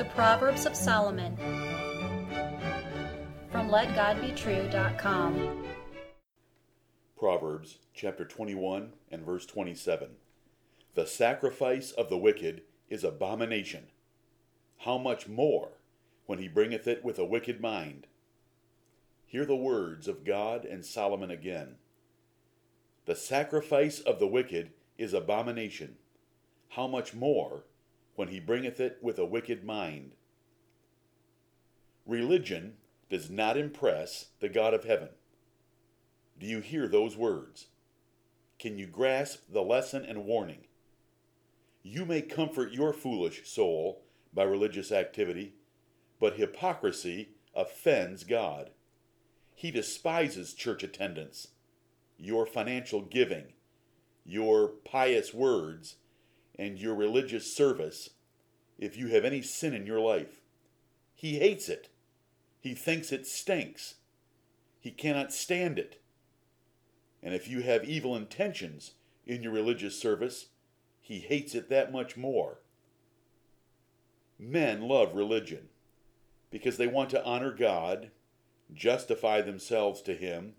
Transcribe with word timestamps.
The 0.00 0.06
Proverbs 0.06 0.64
of 0.64 0.74
Solomon 0.74 1.36
from 3.52 3.68
LetGodBetrue.com. 3.68 5.66
Proverbs 7.18 7.80
chapter 7.92 8.24
21 8.24 8.94
and 9.10 9.22
verse 9.26 9.44
27. 9.44 10.12
The 10.94 11.06
sacrifice 11.06 11.90
of 11.90 12.08
the 12.08 12.16
wicked 12.16 12.62
is 12.88 13.04
abomination. 13.04 13.88
How 14.78 14.96
much 14.96 15.28
more 15.28 15.72
when 16.24 16.38
he 16.38 16.48
bringeth 16.48 16.88
it 16.88 17.04
with 17.04 17.18
a 17.18 17.26
wicked 17.26 17.60
mind? 17.60 18.06
Hear 19.26 19.44
the 19.44 19.54
words 19.54 20.08
of 20.08 20.24
God 20.24 20.64
and 20.64 20.82
Solomon 20.82 21.30
again. 21.30 21.74
The 23.04 23.16
sacrifice 23.16 24.00
of 24.00 24.18
the 24.18 24.26
wicked 24.26 24.70
is 24.96 25.12
abomination. 25.12 25.96
How 26.70 26.86
much 26.86 27.12
more 27.12 27.64
when 28.16 28.28
he 28.28 28.40
bringeth 28.40 28.80
it 28.80 28.98
with 29.02 29.18
a 29.18 29.24
wicked 29.24 29.64
mind? 29.64 30.12
Religion 32.06 32.74
does 33.08 33.30
not 33.30 33.56
impress 33.56 34.26
the 34.40 34.48
God 34.48 34.74
of 34.74 34.84
heaven. 34.84 35.10
Do 36.38 36.46
you 36.46 36.60
hear 36.60 36.88
those 36.88 37.16
words? 37.16 37.66
Can 38.58 38.78
you 38.78 38.86
grasp 38.86 39.42
the 39.50 39.62
lesson 39.62 40.04
and 40.04 40.24
warning? 40.24 40.64
You 41.82 42.04
may 42.04 42.22
comfort 42.22 42.72
your 42.72 42.92
foolish 42.92 43.48
soul 43.48 44.02
by 44.34 44.44
religious 44.44 44.92
activity, 44.92 45.54
but 46.20 46.36
hypocrisy 46.36 47.30
offends 47.54 48.24
God. 48.24 48.70
He 49.54 49.70
despises 49.70 50.54
church 50.54 50.82
attendance, 50.82 51.48
your 52.18 52.46
financial 52.46 53.02
giving, 53.02 53.52
your 54.24 54.68
pious 54.68 55.34
words, 55.34 55.96
and 56.60 56.78
your 56.78 56.94
religious 56.94 57.56
service 57.56 58.10
if 58.78 58.94
you 58.94 59.08
have 59.08 59.24
any 59.24 59.40
sin 59.40 59.72
in 59.72 59.86
your 59.86 59.98
life. 59.98 60.42
He 61.14 61.38
hates 61.38 61.70
it. 61.70 61.88
He 62.60 62.74
thinks 62.74 63.12
it 63.12 63.26
stinks. 63.26 63.94
He 64.78 64.90
cannot 64.90 65.32
stand 65.32 65.78
it. 65.78 66.02
And 67.22 67.34
if 67.34 67.48
you 67.48 67.62
have 67.62 67.84
evil 67.84 68.14
intentions 68.14 68.92
in 69.26 69.42
your 69.42 69.52
religious 69.52 69.98
service, 69.98 70.48
he 71.00 71.20
hates 71.20 71.54
it 71.54 71.70
that 71.70 71.90
much 71.90 72.18
more. 72.18 72.58
Men 74.38 74.82
love 74.82 75.14
religion 75.14 75.70
because 76.50 76.76
they 76.76 76.86
want 76.86 77.08
to 77.10 77.24
honor 77.24 77.52
God 77.52 78.10
justify 78.74 79.40
themselves 79.40 80.02
to 80.02 80.14
Him, 80.14 80.52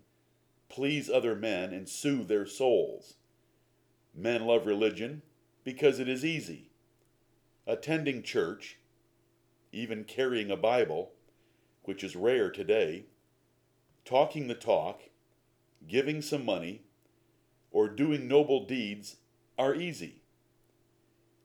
please 0.68 1.08
other 1.08 1.34
men, 1.34 1.72
and 1.72 1.88
soothe 1.88 2.28
their 2.28 2.46
souls. 2.46 3.14
Men 4.14 4.44
love 4.46 4.66
religion 4.66 5.22
because 5.64 5.98
it 5.98 6.08
is 6.08 6.24
easy. 6.24 6.70
Attending 7.66 8.22
church, 8.22 8.78
even 9.72 10.04
carrying 10.04 10.50
a 10.50 10.56
Bible, 10.56 11.12
which 11.84 12.02
is 12.02 12.16
rare 12.16 12.50
today, 12.50 13.06
talking 14.04 14.48
the 14.48 14.54
talk, 14.54 15.02
giving 15.88 16.22
some 16.22 16.44
money, 16.44 16.82
or 17.70 17.88
doing 17.88 18.28
noble 18.28 18.66
deeds 18.66 19.16
are 19.58 19.74
easy. 19.74 20.22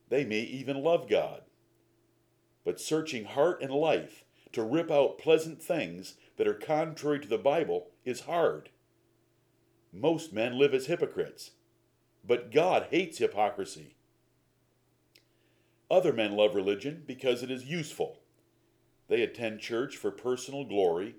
They 0.10 0.26
may 0.26 0.42
even 0.42 0.84
love 0.84 1.10
God. 1.10 1.42
But 2.64 2.80
searching 2.80 3.26
heart 3.26 3.62
and 3.62 3.72
life 3.72 4.24
to 4.54 4.64
rip 4.64 4.90
out 4.90 5.20
pleasant 5.20 5.62
things 5.62 6.16
that 6.38 6.48
are 6.48 6.54
contrary 6.54 7.20
to 7.20 7.28
the 7.28 7.38
Bible 7.38 7.88
is 8.06 8.22
hard. 8.22 8.70
Most 9.94 10.34
men 10.34 10.58
live 10.58 10.74
as 10.74 10.88
hypocrites, 10.88 11.52
but 12.26 12.52
God 12.52 12.88
hates 12.92 13.18
hypocrisy. 13.18 13.97
Other 15.90 16.12
men 16.12 16.36
love 16.36 16.56
religion 16.56 17.04
because 17.06 17.44
it 17.44 17.52
is 17.52 17.66
useful. 17.66 18.20
They 19.08 19.22
attend 19.22 19.62
church 19.62 19.96
for 19.96 20.12
personal 20.12 20.66
glory, 20.66 21.16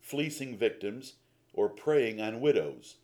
fleecing 0.00 0.56
victims, 0.56 1.14
or 1.52 1.68
preying 1.68 2.20
on 2.20 2.40
widows. 2.40 2.96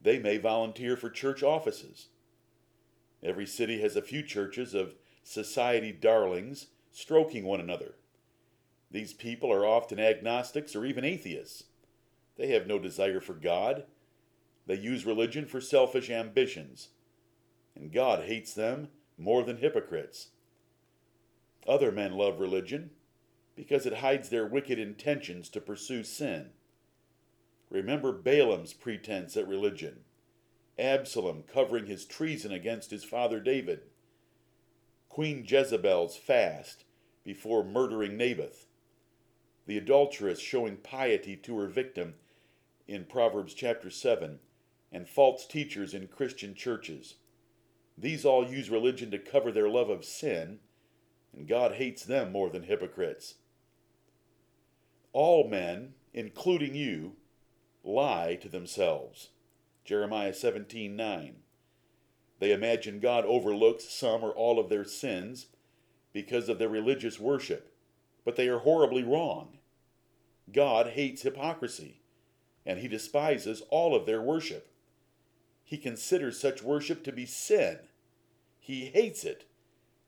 They 0.00 0.18
may 0.18 0.38
volunteer 0.38 0.96
for 0.96 1.10
church 1.10 1.42
offices. 1.42 2.08
Every 3.22 3.46
city 3.46 3.80
has 3.82 3.96
a 3.96 4.02
few 4.02 4.22
churches 4.22 4.74
of 4.74 4.94
society 5.22 5.92
darlings 5.92 6.68
stroking 6.92 7.44
one 7.44 7.60
another. 7.60 7.94
These 8.90 9.12
people 9.12 9.52
are 9.52 9.66
often 9.66 10.00
agnostics 10.00 10.74
or 10.74 10.84
even 10.84 11.04
atheists. 11.04 11.64
They 12.36 12.48
have 12.48 12.66
no 12.66 12.78
desire 12.78 13.20
for 13.20 13.34
God. 13.34 13.84
They 14.66 14.76
use 14.76 15.04
religion 15.04 15.46
for 15.46 15.60
selfish 15.60 16.10
ambitions. 16.10 16.88
And 17.74 17.92
God 17.92 18.24
hates 18.24 18.54
them 18.54 18.88
more 19.18 19.42
than 19.42 19.58
hypocrites. 19.58 20.28
Other 21.66 21.92
men 21.92 22.12
love 22.12 22.40
religion 22.40 22.90
because 23.56 23.84
it 23.84 23.94
hides 23.94 24.28
their 24.28 24.46
wicked 24.46 24.78
intentions 24.78 25.48
to 25.50 25.60
pursue 25.60 26.04
sin. 26.04 26.50
Remember 27.70 28.12
Balaam's 28.12 28.72
pretense 28.72 29.36
at 29.36 29.48
religion, 29.48 30.04
Absalom 30.78 31.42
covering 31.42 31.86
his 31.86 32.06
treason 32.06 32.52
against 32.52 32.90
his 32.90 33.04
father 33.04 33.40
David, 33.40 33.80
Queen 35.08 35.44
Jezebel's 35.46 36.16
fast 36.16 36.84
before 37.24 37.64
murdering 37.64 38.16
Naboth, 38.16 38.66
the 39.66 39.76
adulteress 39.76 40.38
showing 40.38 40.76
piety 40.76 41.36
to 41.36 41.58
her 41.58 41.66
victim 41.66 42.14
in 42.86 43.04
Proverbs 43.04 43.52
chapter 43.52 43.90
7, 43.90 44.38
and 44.90 45.08
false 45.08 45.46
teachers 45.46 45.92
in 45.92 46.06
Christian 46.06 46.54
churches. 46.54 47.16
These 48.00 48.24
all 48.24 48.48
use 48.48 48.70
religion 48.70 49.10
to 49.10 49.18
cover 49.18 49.50
their 49.50 49.68
love 49.68 49.90
of 49.90 50.04
sin, 50.04 50.60
and 51.32 51.48
God 51.48 51.72
hates 51.72 52.04
them 52.04 52.30
more 52.30 52.48
than 52.48 52.62
hypocrites. 52.62 53.34
All 55.12 55.48
men, 55.48 55.94
including 56.12 56.76
you, 56.76 57.16
lie 57.82 58.36
to 58.36 58.48
themselves. 58.48 59.30
Jeremiah 59.84 60.32
17:9. 60.32 61.42
They 62.38 62.52
imagine 62.52 63.00
God 63.00 63.24
overlooks 63.24 63.88
some 63.88 64.22
or 64.22 64.30
all 64.30 64.60
of 64.60 64.68
their 64.68 64.84
sins 64.84 65.46
because 66.12 66.48
of 66.48 66.58
their 66.58 66.68
religious 66.68 67.18
worship, 67.18 67.74
but 68.24 68.36
they 68.36 68.48
are 68.48 68.60
horribly 68.60 69.02
wrong. 69.02 69.58
God 70.52 70.90
hates 70.90 71.22
hypocrisy, 71.22 72.00
and 72.64 72.78
he 72.78 72.86
despises 72.86 73.62
all 73.70 73.94
of 73.94 74.06
their 74.06 74.22
worship. 74.22 74.70
He 75.68 75.76
considers 75.76 76.40
such 76.40 76.62
worship 76.62 77.04
to 77.04 77.12
be 77.12 77.26
sin. 77.26 77.80
He 78.58 78.86
hates 78.86 79.22
it, 79.22 79.44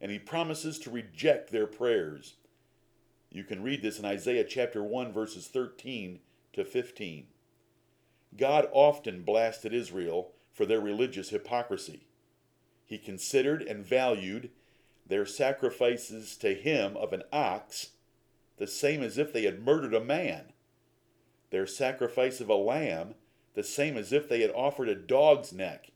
and 0.00 0.10
he 0.10 0.19
promises 0.19 0.78
to 0.78 0.91
reject 0.91 1.50
their 1.50 1.66
prayers. 1.66 2.37
You 3.28 3.44
can 3.44 3.62
read 3.62 3.82
this 3.82 3.98
in 3.98 4.06
Isaiah 4.06 4.44
chapter 4.44 4.82
1, 4.82 5.12
verses 5.12 5.48
13 5.48 6.21
to 6.54 6.65
15. 6.65 7.26
God 8.38 8.69
often 8.72 9.21
blasted 9.21 9.75
Israel 9.75 10.32
for 10.50 10.65
their 10.65 10.81
religious 10.81 11.28
hypocrisy. 11.28 12.06
He 12.87 12.97
considered 12.97 13.60
and 13.60 13.84
valued 13.84 14.48
their 15.06 15.27
sacrifices 15.27 16.38
to 16.38 16.54
him 16.54 16.97
of 16.97 17.12
an 17.12 17.25
ox 17.31 17.91
the 18.56 18.66
same 18.66 19.03
as 19.03 19.19
if 19.19 19.31
they 19.31 19.42
had 19.42 19.62
murdered 19.62 19.92
a 19.92 20.03
man. 20.03 20.54
Their 21.50 21.66
sacrifice 21.66 22.41
of 22.41 22.48
a 22.48 22.54
lamb, 22.54 23.15
the 23.55 23.62
same 23.62 23.97
as 23.97 24.12
if 24.12 24.28
they 24.28 24.41
had 24.41 24.50
offered 24.50 24.88
a 24.88 24.94
dog's 24.94 25.53
neck. 25.53 25.91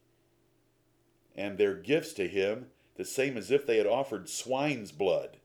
And 1.37 1.59
their 1.59 1.75
gifts 1.75 2.12
to 2.15 2.28
him, 2.28 2.66
the 2.97 3.04
same 3.04 3.37
as 3.37 3.50
if 3.50 3.66
they 3.66 3.78
had 3.78 3.87
offered 3.87 4.28
swine's 4.28 4.92
blood. 4.92 5.38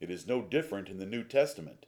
It 0.00 0.10
is 0.10 0.26
no 0.26 0.42
different 0.42 0.88
in 0.88 0.98
the 0.98 1.06
New 1.06 1.24
Testament. 1.24 1.86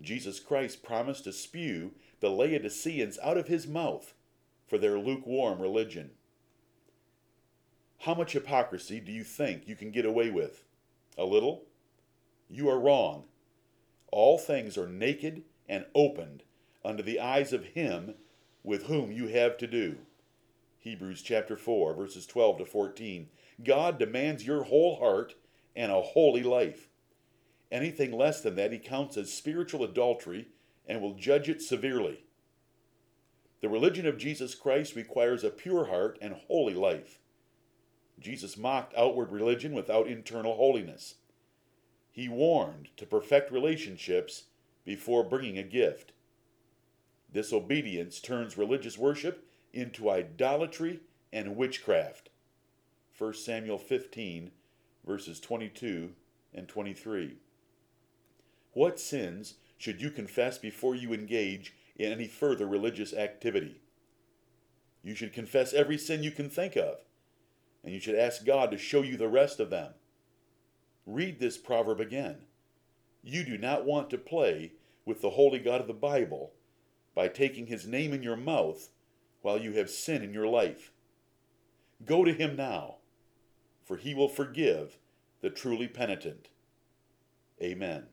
Jesus 0.00 0.40
Christ 0.40 0.82
promised 0.82 1.24
to 1.24 1.32
spew 1.32 1.92
the 2.20 2.30
Laodiceans 2.30 3.18
out 3.22 3.36
of 3.36 3.48
his 3.48 3.66
mouth 3.66 4.14
for 4.66 4.78
their 4.78 4.98
lukewarm 4.98 5.60
religion. 5.60 6.10
How 8.00 8.14
much 8.14 8.32
hypocrisy 8.32 8.98
do 9.00 9.12
you 9.12 9.24
think 9.24 9.68
you 9.68 9.76
can 9.76 9.90
get 9.90 10.06
away 10.06 10.30
with? 10.30 10.64
A 11.18 11.24
little? 11.24 11.64
You 12.48 12.68
are 12.70 12.80
wrong. 12.80 13.24
All 14.10 14.38
things 14.38 14.78
are 14.78 14.88
naked 14.88 15.42
and 15.68 15.84
opened 15.94 16.42
under 16.84 17.02
the 17.02 17.20
eyes 17.20 17.52
of 17.52 17.64
him 17.64 18.14
with 18.62 18.86
whom 18.86 19.12
you 19.12 19.28
have 19.28 19.56
to 19.58 19.66
do. 19.66 19.98
Hebrews 20.78 21.22
chapter 21.22 21.56
4, 21.56 21.94
verses 21.94 22.26
12 22.26 22.58
to 22.58 22.64
14. 22.64 23.28
God 23.62 23.98
demands 23.98 24.46
your 24.46 24.64
whole 24.64 24.98
heart 24.98 25.34
and 25.76 25.92
a 25.92 26.00
holy 26.00 26.42
life. 26.42 26.88
Anything 27.70 28.12
less 28.12 28.40
than 28.40 28.56
that 28.56 28.72
he 28.72 28.78
counts 28.78 29.16
as 29.16 29.32
spiritual 29.32 29.84
adultery 29.84 30.48
and 30.86 31.00
will 31.00 31.14
judge 31.14 31.48
it 31.48 31.62
severely. 31.62 32.24
The 33.60 33.68
religion 33.68 34.06
of 34.06 34.18
Jesus 34.18 34.54
Christ 34.54 34.96
requires 34.96 35.44
a 35.44 35.50
pure 35.50 35.86
heart 35.86 36.18
and 36.20 36.34
holy 36.48 36.74
life. 36.74 37.18
Jesus 38.18 38.56
mocked 38.56 38.94
outward 38.96 39.30
religion 39.30 39.74
without 39.74 40.08
internal 40.08 40.56
holiness. 40.56 41.16
He 42.10 42.28
warned 42.28 42.88
to 42.96 43.06
perfect 43.06 43.52
relationships 43.52 44.44
before 44.84 45.22
bringing 45.22 45.58
a 45.58 45.62
gift. 45.62 46.12
Disobedience 47.32 48.20
turns 48.20 48.58
religious 48.58 48.98
worship 48.98 49.46
into 49.72 50.10
idolatry 50.10 51.00
and 51.32 51.56
witchcraft. 51.56 52.28
1 53.16 53.34
Samuel 53.34 53.78
15, 53.78 54.50
verses 55.06 55.38
22 55.38 56.10
and 56.52 56.66
23. 56.68 57.36
What 58.72 58.98
sins 58.98 59.54
should 59.78 60.00
you 60.02 60.10
confess 60.10 60.58
before 60.58 60.94
you 60.94 61.12
engage 61.12 61.74
in 61.96 62.10
any 62.10 62.26
further 62.26 62.66
religious 62.66 63.12
activity? 63.12 63.80
You 65.02 65.14
should 65.14 65.32
confess 65.32 65.72
every 65.72 65.98
sin 65.98 66.22
you 66.22 66.30
can 66.30 66.50
think 66.50 66.76
of, 66.76 66.98
and 67.84 67.92
you 67.92 68.00
should 68.00 68.16
ask 68.16 68.44
God 68.44 68.70
to 68.70 68.78
show 68.78 69.02
you 69.02 69.16
the 69.16 69.28
rest 69.28 69.60
of 69.60 69.70
them. 69.70 69.94
Read 71.06 71.38
this 71.38 71.56
proverb 71.56 72.00
again. 72.00 72.38
You 73.22 73.44
do 73.44 73.56
not 73.56 73.84
want 73.84 74.10
to 74.10 74.18
play 74.18 74.72
with 75.04 75.22
the 75.22 75.30
holy 75.30 75.58
God 75.58 75.80
of 75.80 75.86
the 75.86 75.94
Bible 75.94 76.52
by 77.20 77.28
taking 77.28 77.66
his 77.66 77.86
name 77.86 78.14
in 78.14 78.22
your 78.22 78.34
mouth 78.34 78.88
while 79.42 79.60
you 79.60 79.72
have 79.72 79.90
sin 79.90 80.22
in 80.22 80.32
your 80.32 80.46
life. 80.46 80.90
Go 82.06 82.24
to 82.24 82.32
him 82.32 82.56
now, 82.56 82.94
for 83.84 83.98
he 83.98 84.14
will 84.14 84.26
forgive 84.26 84.96
the 85.42 85.50
truly 85.50 85.86
penitent. 85.86 86.48
Amen. 87.62 88.04